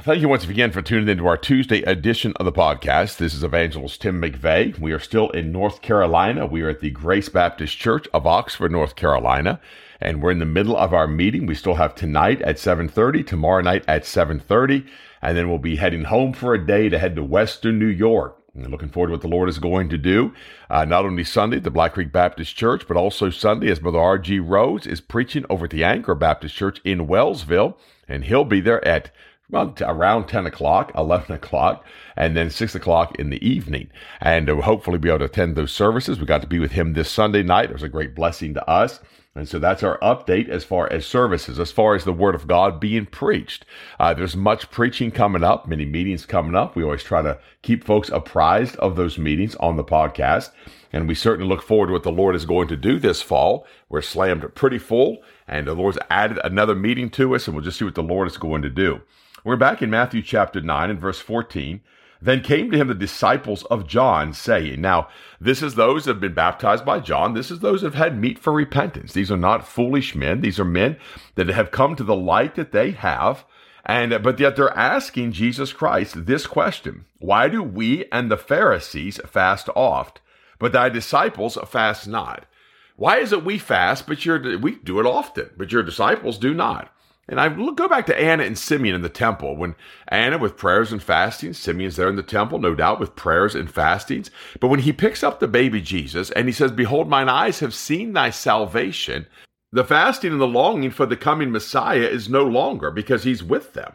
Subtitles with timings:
[0.00, 3.16] Thank you once again for tuning into our Tuesday edition of the podcast.
[3.16, 4.78] This is Evangelist Tim McVeigh.
[4.78, 6.46] We are still in North Carolina.
[6.46, 9.60] We are at the Grace Baptist Church of Oxford, North Carolina,
[10.00, 11.46] and we're in the middle of our meeting.
[11.46, 14.86] We still have tonight at 7:30, tomorrow night at 7:30,
[15.20, 18.36] and then we'll be heading home for a day to head to Western New York.
[18.54, 20.32] Looking forward to what the Lord is going to do.
[20.70, 24.00] Uh, not only Sunday at the Black Creek Baptist Church, but also Sunday as Brother
[24.00, 24.38] R.G.
[24.38, 28.86] Rose is preaching over at the Anchor Baptist Church in Wellsville, and he'll be there
[28.86, 29.10] at
[29.50, 31.84] well, t- around 10 o'clock, 11 o'clock,
[32.16, 33.90] and then 6 o'clock in the evening.
[34.20, 36.20] And uh, we'll hopefully be able to attend those services.
[36.20, 37.70] We got to be with him this Sunday night.
[37.70, 39.00] It was a great blessing to us.
[39.34, 42.48] And so that's our update as far as services, as far as the Word of
[42.48, 43.64] God being preached.
[44.00, 46.74] Uh, there's much preaching coming up, many meetings coming up.
[46.74, 50.50] We always try to keep folks apprised of those meetings on the podcast.
[50.92, 53.66] And we certainly look forward to what the Lord is going to do this fall.
[53.88, 57.78] We're slammed pretty full, and the Lord's added another meeting to us, and we'll just
[57.78, 59.02] see what the Lord is going to do.
[59.44, 61.80] We're back in Matthew chapter 9 and verse 14.
[62.20, 65.08] Then came to him the disciples of John, saying, Now,
[65.40, 67.34] this is those that have been baptized by John.
[67.34, 69.12] This is those that have had meat for repentance.
[69.12, 70.40] These are not foolish men.
[70.40, 70.96] These are men
[71.36, 73.44] that have come to the light that they have.
[73.86, 79.20] And, but yet they're asking Jesus Christ this question Why do we and the Pharisees
[79.24, 80.20] fast oft,
[80.58, 82.46] but thy disciples fast not?
[82.96, 86.52] Why is it we fast, but your, we do it often, but your disciples do
[86.52, 86.92] not?
[87.28, 89.54] And I go back to Anna and Simeon in the temple.
[89.54, 89.74] When
[90.08, 93.70] Anna with prayers and fastings, Simeon's there in the temple, no doubt with prayers and
[93.70, 94.30] fastings.
[94.60, 97.74] But when he picks up the baby Jesus and he says, Behold, mine eyes have
[97.74, 99.26] seen thy salvation,
[99.70, 103.74] the fasting and the longing for the coming Messiah is no longer because he's with
[103.74, 103.92] them.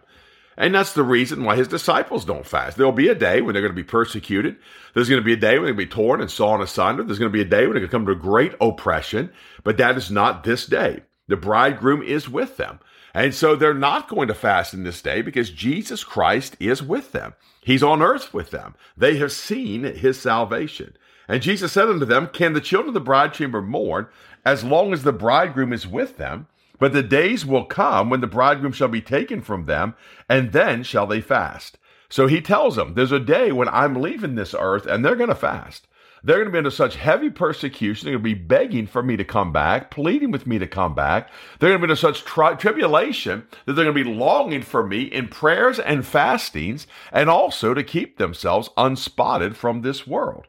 [0.56, 2.78] And that's the reason why his disciples don't fast.
[2.78, 4.58] There'll be a day when they're going to be persecuted.
[4.94, 7.04] There's going to be a day when they're going to be torn and sawn asunder.
[7.04, 9.32] There's going to be a day when they're going to come to great oppression.
[9.64, 11.02] But that is not this day.
[11.28, 12.80] The bridegroom is with them.
[13.14, 17.12] And so they're not going to fast in this day because Jesus Christ is with
[17.12, 17.34] them.
[17.62, 18.76] He's on earth with them.
[18.98, 20.98] They have seen his salvation.
[21.28, 24.08] And Jesus said unto them, Can the children of the bride chamber mourn
[24.44, 26.48] as long as the bridegroom is with them?
[26.80, 29.96] But the days will come when the bridegroom shall be taken from them,
[30.28, 31.78] and then shall they fast.
[32.10, 35.30] So he tells them, There's a day when I'm leaving this earth, and they're going
[35.30, 35.88] to fast.
[36.24, 38.06] They're going to be under such heavy persecution.
[38.06, 40.96] They're going to be begging for me to come back, pleading with me to come
[40.96, 41.30] back.
[41.60, 44.88] They're going to be under such tri- tribulation that they're going to be longing for
[44.88, 50.48] me in prayers and fastings, and also to keep themselves unspotted from this world.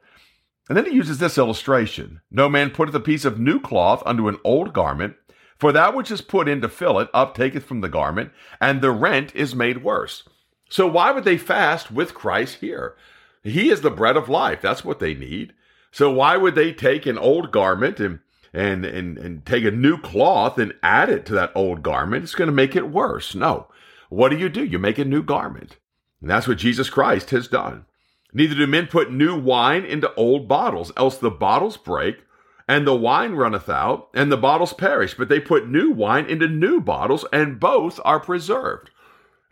[0.69, 4.29] And then he uses this illustration No man putteth a piece of new cloth unto
[4.29, 5.17] an old garment,
[5.59, 8.31] for that which is put in to fill it up taketh from the garment,
[8.61, 10.23] and the rent is made worse.
[10.71, 12.97] So why would they fast with Christ here?
[13.43, 14.63] He is the bread of life.
[14.63, 15.53] That's what they need.
[15.95, 18.19] So why would they take an old garment and
[18.53, 22.25] and and and take a new cloth and add it to that old garment?
[22.25, 23.37] It's going to make it worse.
[23.37, 23.69] No.
[24.09, 24.65] What do you do?
[24.65, 25.77] You make a new garment.
[26.21, 27.85] And that's what Jesus Christ has done.
[28.33, 32.25] Neither do men put new wine into old bottles, else the bottles break,
[32.67, 35.15] and the wine runneth out, and the bottles perish.
[35.15, 38.91] But they put new wine into new bottles, and both are preserved.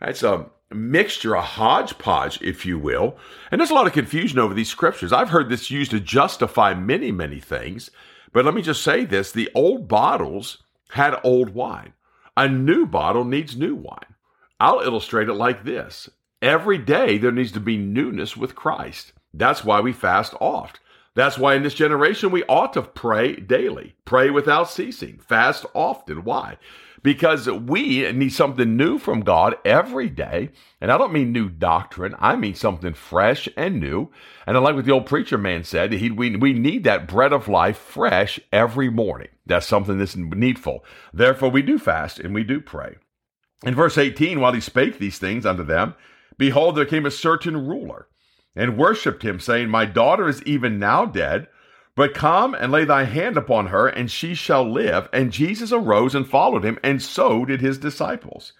[0.01, 3.17] That's a mixture, a hodgepodge, if you will.
[3.51, 5.13] And there's a lot of confusion over these scriptures.
[5.13, 7.91] I've heard this used to justify many, many things.
[8.31, 11.93] But let me just say this the old bottles had old wine,
[12.35, 14.15] a new bottle needs new wine.
[14.59, 16.09] I'll illustrate it like this
[16.43, 19.13] every day there needs to be newness with Christ.
[19.33, 20.81] That's why we fast oft.
[21.15, 26.23] That's why in this generation we ought to pray daily, pray without ceasing, fast often.
[26.23, 26.57] Why?
[27.03, 30.49] Because we need something new from God every day.
[30.81, 34.09] And I don't mean new doctrine, I mean something fresh and new.
[34.47, 37.33] And I like what the old preacher man said, he, we, we need that bread
[37.33, 39.29] of life fresh every morning.
[39.45, 40.83] That's something that's needful.
[41.13, 42.95] Therefore, we do fast and we do pray.
[43.63, 45.95] In verse 18, while he spake these things unto them,
[46.37, 48.07] behold, there came a certain ruler
[48.55, 51.47] and worshipped him, saying, My daughter is even now dead,
[51.95, 55.07] But come and lay thy hand upon her, and she shall live.
[55.13, 58.53] And Jesus arose and followed him, and so did his disciples.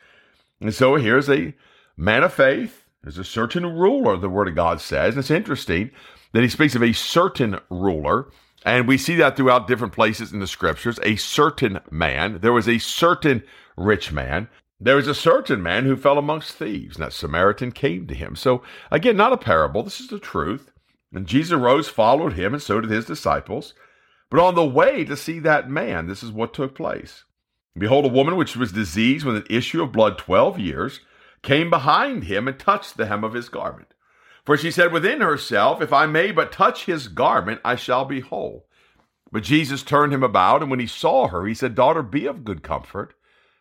[0.62, 1.56] And so here's a
[1.98, 2.86] man of faith.
[3.02, 5.16] There's a certain ruler, the word of God says.
[5.16, 5.92] And it's interesting
[6.32, 8.30] that he speaks of a certain ruler.
[8.66, 11.00] And we see that throughout different places in the scriptures.
[11.04, 12.40] A certain man.
[12.42, 13.44] There was a certain
[13.76, 14.48] rich man.
[14.84, 18.36] There was a certain man who fell amongst thieves, and that Samaritan came to him.
[18.36, 19.82] So, again, not a parable.
[19.82, 20.72] This is the truth.
[21.14, 23.74] And Jesus rose, followed him, and so did his disciples.
[24.30, 27.24] But on the way to see that man, this is what took place.
[27.78, 31.00] Behold, a woman which was diseased with an issue of blood twelve years
[31.44, 33.94] came behind him and touched the hem of his garment.
[34.46, 38.20] For she said within herself, If I may but touch his garment, I shall be
[38.20, 38.68] whole.
[39.32, 42.44] But Jesus turned him about, and when he saw her, he said, Daughter, be of
[42.44, 43.14] good comfort.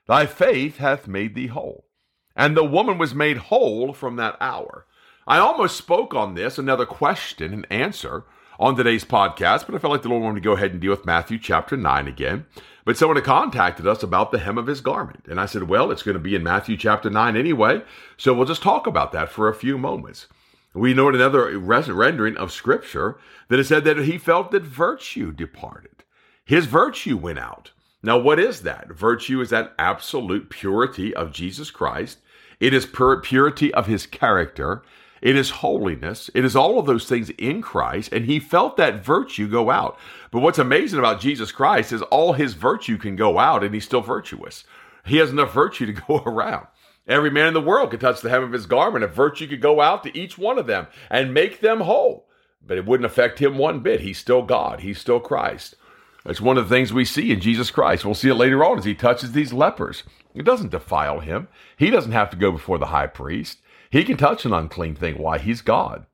[0.07, 1.87] Thy faith hath made thee whole.
[2.35, 4.87] And the woman was made whole from that hour.
[5.27, 8.25] I almost spoke on this, another question and answer
[8.59, 10.91] on today's podcast, but I felt like the Lord wanted to go ahead and deal
[10.91, 12.47] with Matthew chapter 9 again.
[12.85, 15.27] But someone had contacted us about the hem of his garment.
[15.29, 17.83] And I said, well, it's going to be in Matthew chapter 9 anyway,
[18.17, 20.27] so we'll just talk about that for a few moments.
[20.75, 25.31] We know in another rendering of Scripture that it said that he felt that virtue
[25.31, 26.05] departed.
[26.45, 27.71] His virtue went out.
[28.03, 28.93] Now, what is that?
[28.93, 32.19] Virtue is that absolute purity of Jesus Christ.
[32.59, 34.83] It is purity of his character.
[35.21, 36.29] It is holiness.
[36.35, 38.13] It is all of those things in Christ.
[38.13, 39.99] And he felt that virtue go out.
[40.33, 43.85] But what's amazing about Jesus Christ is all his virtue can go out and he's
[43.85, 44.65] still virtuous.
[45.07, 46.67] He has enough virtue to go around.
[47.07, 49.05] Every man in the world could touch the hem of his garment.
[49.05, 52.29] If virtue could go out to each one of them and make them whole.
[52.65, 54.01] But it wouldn't affect him one bit.
[54.01, 54.81] He's still God.
[54.81, 55.77] He's still Christ.
[56.25, 58.05] It's one of the things we see in Jesus Christ.
[58.05, 60.05] We'll see it later on as he touches these lepers.
[60.35, 61.49] It doesn't defile him.
[61.77, 63.59] He doesn't have to go before the high priest.
[63.91, 65.19] He can touch an unclean thing.
[65.19, 65.39] Why?
[65.39, 66.07] He's God.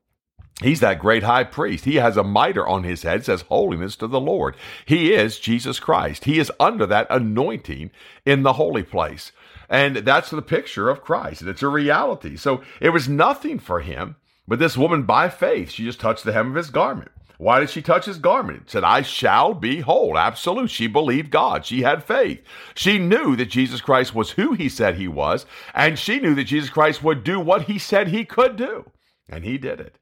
[0.61, 1.85] He's that great high priest.
[1.85, 4.57] He has a mitre on his head, says holiness to the Lord.
[4.85, 6.25] He is Jesus Christ.
[6.25, 7.91] He is under that anointing
[8.25, 9.31] in the holy place.
[9.69, 11.41] And that's the picture of Christ.
[11.41, 12.35] And it's a reality.
[12.35, 14.17] So it was nothing for him.
[14.49, 17.11] But this woman, by faith, she just touched the hem of his garment.
[17.37, 18.63] Why did she touch his garment?
[18.63, 20.17] It said, I shall be whole.
[20.17, 20.71] Absolute.
[20.71, 21.67] She believed God.
[21.67, 22.41] She had faith.
[22.73, 26.45] She knew that Jesus Christ was who he said he was, and she knew that
[26.45, 28.91] Jesus Christ would do what he said he could do.
[29.29, 29.99] And he did it.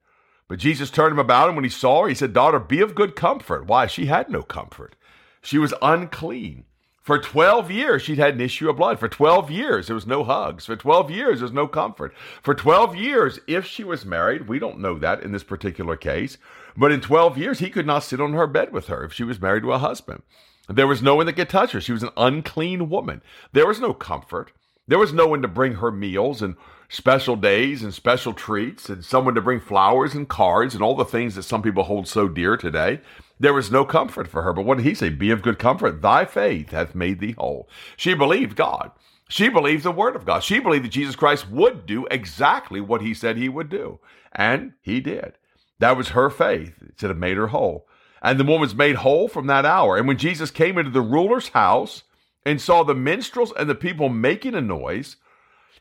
[0.48, 2.96] But Jesus turned him about, and when he saw her, he said, Daughter, be of
[2.96, 3.68] good comfort.
[3.68, 3.86] Why?
[3.86, 4.96] She had no comfort.
[5.42, 6.64] She was unclean.
[7.08, 9.00] For 12 years, she'd had an issue of blood.
[9.00, 10.66] For 12 years, there was no hugs.
[10.66, 12.14] For 12 years, there was no comfort.
[12.44, 16.38] For 12 years, if she was married, we don't know that in this particular case,
[16.76, 19.24] but in 12 years, he could not sit on her bed with her if she
[19.24, 20.22] was married to a husband.
[20.68, 21.80] There was no one that could touch her.
[21.80, 23.22] She was an unclean woman.
[23.54, 24.52] There was no comfort.
[24.86, 26.58] There was no one to bring her meals and
[26.90, 31.06] special days and special treats and someone to bring flowers and cards and all the
[31.06, 33.00] things that some people hold so dear today.
[33.40, 34.54] There was no comfort for her.
[34.54, 35.10] But what did he say?
[35.10, 36.02] Be of good comfort.
[36.02, 37.70] Thy faith hath made thee whole.
[37.96, 38.92] She believed God.
[39.30, 40.44] She believed the word of God.
[40.44, 44.00] She believed that Jesus Christ would do exactly what he said he would do.
[44.32, 45.34] And he did.
[45.80, 46.82] That was her faith.
[46.82, 47.88] It said it made her whole.
[48.22, 49.98] And the woman's made whole from that hour.
[49.98, 52.04] And when Jesus came into the ruler's house
[52.46, 55.18] and saw the minstrels and the people making a noise,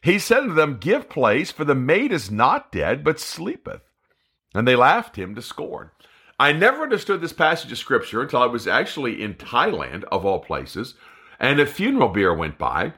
[0.02, 3.81] he said to them, Give place, for the maid is not dead, but sleepeth.
[4.55, 5.91] And they laughed him to scorn.
[6.38, 10.41] I never understood this passage of scripture until I was actually in Thailand, of all
[10.41, 10.94] places,
[11.40, 12.93] and a funeral bier went by.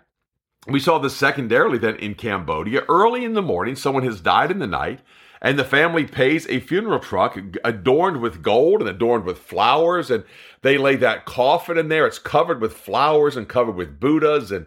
[0.66, 2.82] We saw this secondarily then in Cambodia.
[2.88, 5.00] Early in the morning, someone has died in the night,
[5.40, 10.24] and the family pays a funeral truck adorned with gold and adorned with flowers, and
[10.62, 12.06] they lay that coffin in there.
[12.06, 14.66] It's covered with flowers and covered with Buddhas, and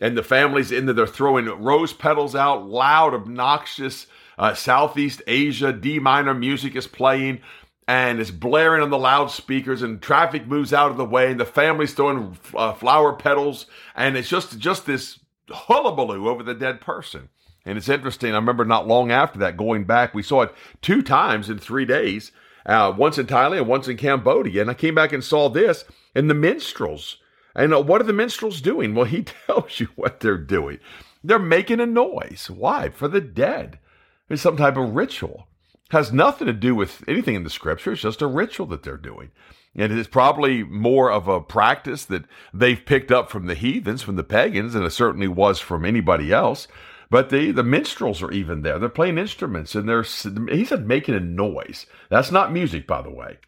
[0.00, 0.94] and the family's in there.
[0.94, 4.06] They're throwing rose petals out, loud, obnoxious
[4.38, 7.40] uh, Southeast Asia D minor music is playing
[7.88, 11.44] and it's blaring on the loudspeakers and traffic moves out of the way and the
[11.44, 13.66] family's throwing uh, flower petals.
[13.96, 17.28] And it's just just this hullabaloo over the dead person.
[17.64, 18.32] And it's interesting.
[18.32, 21.84] I remember not long after that going back we saw it two times in three
[21.84, 22.32] days
[22.64, 24.62] uh, once in thailand and once in cambodia.
[24.62, 25.84] And i came back and saw this
[26.14, 27.18] and the minstrels.
[27.54, 28.94] And uh, what are the minstrels doing?
[28.94, 30.78] Well he tells you what they're doing.
[31.24, 32.48] They're making a noise.
[32.48, 32.90] Why?
[32.90, 33.80] For the dead.
[34.28, 35.48] It's some type of ritual
[35.92, 37.92] has nothing to do with anything in the scripture.
[37.92, 39.30] It's just a ritual that they're doing.
[39.76, 44.16] And it's probably more of a practice that they've picked up from the heathens, from
[44.16, 46.66] the pagans, and it certainly was from anybody else.
[47.10, 48.78] But the, the minstrels are even there.
[48.78, 51.84] They're playing instruments and they're, he said, making a noise.
[52.08, 53.38] That's not music, by the way.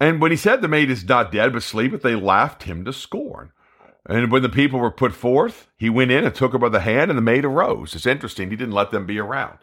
[0.00, 2.92] And when he said the maid is not dead but sleepeth, they laughed him to
[2.92, 3.52] scorn.
[4.06, 6.80] And when the people were put forth, he went in and took her by the
[6.80, 7.94] hand, and the maid arose.
[7.94, 8.50] It's interesting.
[8.50, 9.58] He didn't let them be around.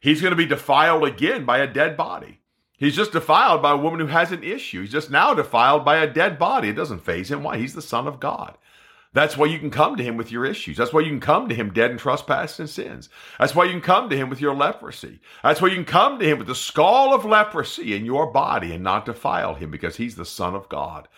[0.00, 2.40] He's going to be defiled again by a dead body.
[2.76, 4.82] He's just defiled by a woman who has an issue.
[4.82, 6.68] He's just now defiled by a dead body.
[6.68, 7.42] It doesn't faze him.
[7.42, 7.58] Why?
[7.58, 8.56] He's the Son of God.
[9.12, 10.76] That's why you can come to him with your issues.
[10.76, 13.08] That's why you can come to him dead in trespasses and sins.
[13.38, 15.20] That's why you can come to him with your leprosy.
[15.42, 18.72] That's why you can come to him with the skull of leprosy in your body
[18.72, 21.08] and not defile him because he's the Son of God.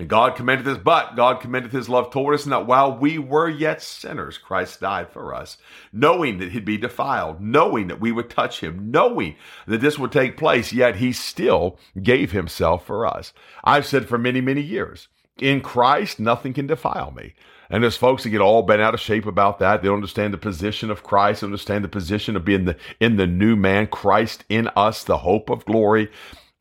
[0.00, 3.18] And God commended this, but God commended his love toward us, and that while we
[3.18, 5.58] were yet sinners, Christ died for us,
[5.92, 10.10] knowing that he'd be defiled, knowing that we would touch him, knowing that this would
[10.10, 13.34] take place, yet he still gave himself for us.
[13.62, 17.34] I've said for many, many years, in Christ, nothing can defile me.
[17.68, 19.82] And there's folks that get all bent out of shape about that.
[19.82, 23.26] They don't understand the position of Christ, understand the position of being the in the
[23.26, 26.10] new man, Christ in us, the hope of glory.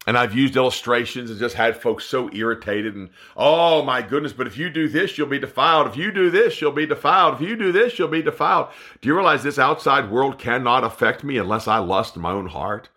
[0.08, 4.48] And I've used illustrations and just had folks so irritated and, oh my goodness, but
[4.48, 5.88] if you do this, you'll be defiled.
[5.88, 7.36] If you do this, you'll be defiled.
[7.36, 8.70] If you do this, you'll be defiled.
[9.02, 12.48] Do you realize this outside world cannot affect me unless I lust in my own
[12.48, 12.90] heart?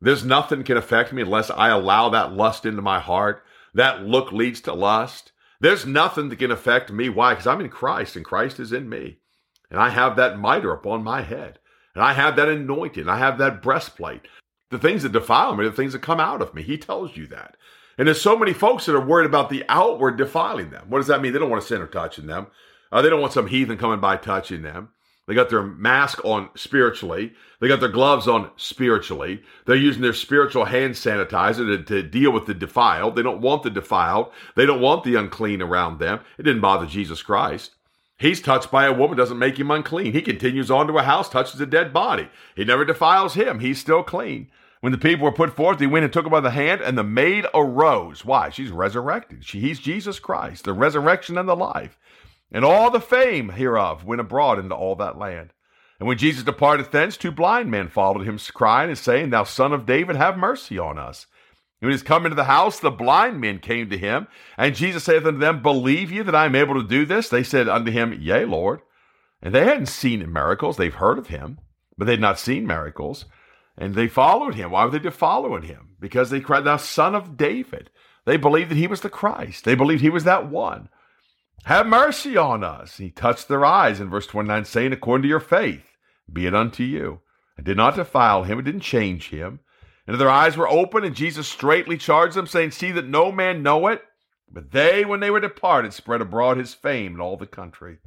[0.00, 3.44] There's nothing can affect me unless I allow that lust into my heart.
[3.72, 5.30] That look leads to lust.
[5.60, 7.08] There's nothing that can affect me.
[7.08, 7.34] Why?
[7.34, 9.18] Because I'm in Christ and Christ is in me.
[9.70, 11.60] And I have that mitre upon my head.
[11.94, 13.08] And I have that anointing.
[13.08, 14.22] I have that breastplate.
[14.72, 16.62] The things that defile me the things that come out of me.
[16.62, 17.56] He tells you that.
[17.98, 20.86] And there's so many folks that are worried about the outward defiling them.
[20.88, 21.32] What does that mean?
[21.32, 22.46] They don't want a sinner touching them.
[22.90, 24.88] Uh, they don't want some heathen coming by touching them.
[25.28, 27.32] They got their mask on spiritually.
[27.60, 29.42] They got their gloves on spiritually.
[29.66, 33.14] They're using their spiritual hand sanitizer to, to, deal with the defiled.
[33.14, 34.32] They don't want the defiled.
[34.56, 36.20] They don't want the unclean around them.
[36.38, 37.72] It didn't bother Jesus Christ.
[38.18, 40.12] He's touched by a woman, doesn't make him unclean.
[40.12, 42.28] He continues on to a house, touches a dead body.
[42.56, 43.60] He never defiles him.
[43.60, 44.50] He's still clean.
[44.82, 46.98] When the people were put forth, he went and took her by the hand, and
[46.98, 48.24] the maid arose.
[48.24, 48.50] Why?
[48.50, 49.44] She's resurrected.
[49.44, 51.96] She, he's Jesus Christ, the resurrection and the life.
[52.50, 55.52] And all the fame hereof went abroad into all that land.
[56.00, 59.72] And when Jesus departed thence, two blind men followed him, crying and saying, Thou son
[59.72, 61.28] of David, have mercy on us.
[61.80, 64.26] And when he was come into the house, the blind men came to him.
[64.58, 67.28] And Jesus saith unto them, Believe ye that I am able to do this?
[67.28, 68.80] They said unto him, Yea, Lord.
[69.40, 70.76] And they hadn't seen miracles.
[70.76, 71.60] They've heard of him,
[71.96, 73.26] but they'd not seen miracles.
[73.76, 74.70] And they followed him.
[74.70, 75.96] Why were they following him?
[75.98, 77.90] Because they cried, Thou son of David.
[78.24, 79.64] They believed that he was the Christ.
[79.64, 80.88] They believed he was that one.
[81.64, 82.98] Have mercy on us.
[82.98, 85.84] He touched their eyes in verse 29, saying, According to your faith,
[86.32, 87.20] be it unto you.
[87.56, 89.60] It did not defile him, it didn't change him.
[90.06, 93.62] And their eyes were open, and Jesus straightly charged them, saying, See that no man
[93.62, 94.02] know it.
[94.50, 97.98] But they, when they were departed, spread abroad his fame in all the country.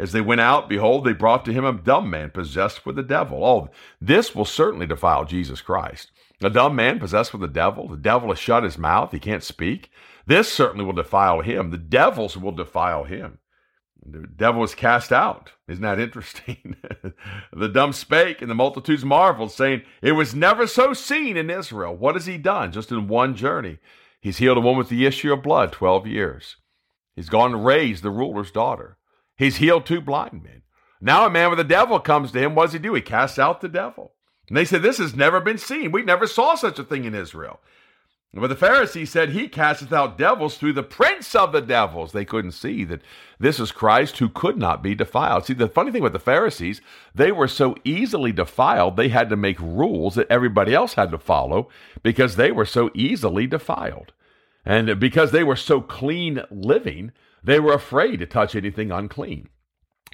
[0.00, 3.02] As they went out, behold, they brought to him a dumb man possessed with the
[3.02, 3.44] devil.
[3.44, 3.68] Oh,
[4.00, 6.10] this will certainly defile Jesus Christ.
[6.42, 7.86] A dumb man possessed with the devil.
[7.86, 9.12] The devil has shut his mouth.
[9.12, 9.90] He can't speak.
[10.26, 11.70] This certainly will defile him.
[11.70, 13.40] The devils will defile him.
[14.02, 15.52] The devil was cast out.
[15.68, 16.76] Isn't that interesting?
[17.52, 21.94] the dumb spake, and the multitudes marveled, saying, It was never so seen in Israel.
[21.94, 23.76] What has he done just in one journey?
[24.18, 26.56] He's healed a woman with the issue of blood 12 years.
[27.14, 28.96] He's gone and raised the ruler's daughter.
[29.40, 30.60] He's healed two blind men.
[31.00, 32.54] Now a man with a devil comes to him.
[32.54, 32.92] What does he do?
[32.92, 34.12] He casts out the devil.
[34.48, 35.92] And they said, This has never been seen.
[35.92, 37.58] We never saw such a thing in Israel.
[38.34, 42.12] But the Pharisees said, He casteth out devils through the prince of the devils.
[42.12, 43.00] They couldn't see that
[43.38, 45.46] this is Christ who could not be defiled.
[45.46, 46.82] See, the funny thing with the Pharisees,
[47.14, 51.18] they were so easily defiled, they had to make rules that everybody else had to
[51.18, 51.70] follow
[52.02, 54.12] because they were so easily defiled.
[54.66, 59.48] And because they were so clean living, they were afraid to touch anything unclean.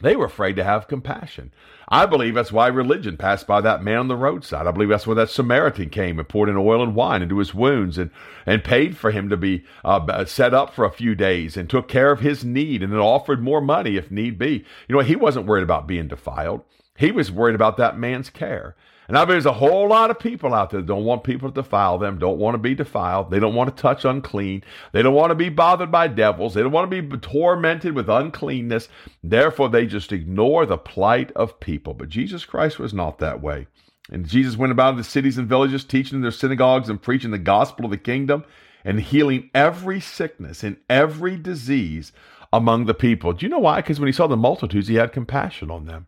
[0.02, 1.54] They were afraid to have compassion.
[1.88, 4.66] I believe that's why religion passed by that man on the roadside.
[4.66, 7.54] I believe that's where that Samaritan came and poured in oil and wine into his
[7.54, 8.11] wounds and,
[8.45, 11.88] and paid for him to be uh, set up for a few days and took
[11.88, 14.66] care of his need and then offered more money if need be.
[14.87, 16.62] You know, he wasn't worried about being defiled.
[16.99, 18.76] He was worried about that man's care.
[19.08, 21.48] And I bet there's a whole lot of people out there that don't want people
[21.48, 23.30] to defile them, don't want to be defiled.
[23.30, 24.64] They don't want to touch unclean.
[24.92, 26.54] They don't want to be bothered by devils.
[26.54, 28.88] They don't want to be tormented with uncleanness.
[29.22, 31.94] Therefore, they just ignore the plight of people.
[31.94, 33.66] But Jesus Christ was not that way.
[34.10, 37.38] And Jesus went about the cities and villages, teaching in their synagogues and preaching the
[37.38, 38.44] gospel of the kingdom
[38.84, 42.12] and healing every sickness and every disease
[42.52, 43.32] among the people.
[43.32, 43.76] Do you know why?
[43.80, 46.06] Because when he saw the multitudes, he had compassion on them.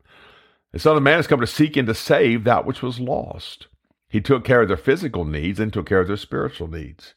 [0.70, 3.68] The Son of Man has come to seek and to save that which was lost.
[4.06, 7.14] He took care of their physical needs and took care of their spiritual needs.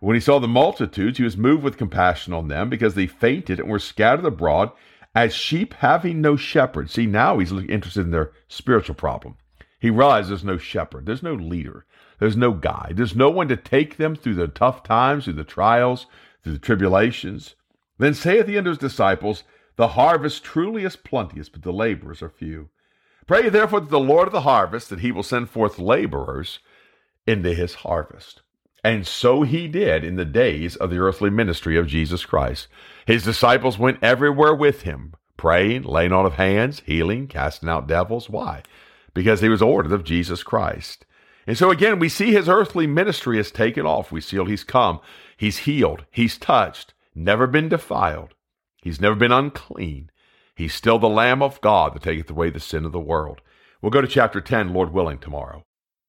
[0.00, 3.58] When he saw the multitudes, he was moved with compassion on them because they fainted
[3.58, 4.70] and were scattered abroad
[5.14, 6.90] as sheep having no shepherd.
[6.90, 9.38] See, now he's interested in their spiritual problem.
[9.80, 11.86] He realized there's no shepherd, there's no leader,
[12.18, 15.44] there's no guide, there's no one to take them through the tough times, through the
[15.44, 16.06] trials,
[16.42, 17.54] through the tribulations.
[17.96, 19.44] Then saith he unto his disciples,
[19.76, 22.68] The harvest truly is plenteous, but the laborers are few.
[23.26, 26.58] Pray therefore to the Lord of the harvest that he will send forth laborers
[27.26, 28.42] into his harvest.
[28.82, 32.68] And so he did in the days of the earthly ministry of Jesus Christ.
[33.06, 38.28] His disciples went everywhere with him, praying, laying on of hands, healing, casting out devils.
[38.28, 38.62] Why?
[39.14, 41.06] Because he was ordered of Jesus Christ.
[41.46, 44.12] And so again, we see his earthly ministry has taken off.
[44.12, 45.00] We see oh, he's come,
[45.36, 48.34] he's healed, he's touched, never been defiled,
[48.82, 50.10] he's never been unclean.
[50.56, 53.40] He's still the Lamb of God that taketh away the sin of the world.
[53.82, 55.64] We'll go to chapter 10, Lord willing, tomorrow.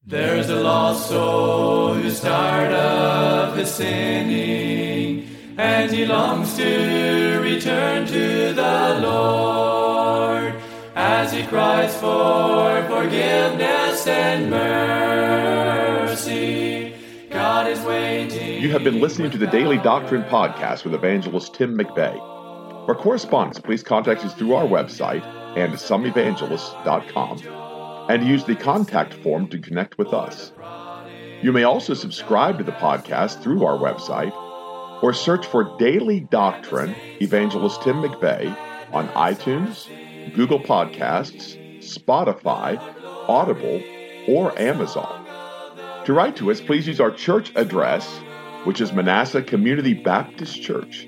[0.05, 8.53] There's a lost soul who's tired of his sinning, and he longs to return to
[8.53, 10.53] the Lord
[10.95, 16.05] as he cries for forgiveness and mercy.
[17.31, 18.61] God is waiting.
[18.61, 22.34] You have been listening to the Daily Doctrine Podcast with evangelist Tim McVeigh.
[22.85, 25.23] For correspondence, please contact us through our website
[25.55, 30.51] andsomeevangelists.com and use the contact form to connect with us.
[31.41, 34.31] You may also subscribe to the podcast through our website
[35.01, 38.55] or search for Daily Doctrine Evangelist Tim McVeigh
[38.93, 39.87] on iTunes,
[40.35, 42.77] Google Podcasts, Spotify,
[43.27, 43.81] Audible,
[44.27, 45.25] or Amazon.
[46.05, 48.19] To write to us, please use our church address,
[48.63, 51.07] which is Manasseh Community Baptist Church,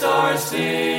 [0.00, 0.95] home, and